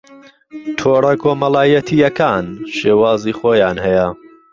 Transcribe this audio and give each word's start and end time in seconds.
تۆڕەکۆمەڵایەتییەکان 0.77 2.45
شێوازی 2.77 3.37
خۆیان 3.39 3.77
هەیە 3.85 4.07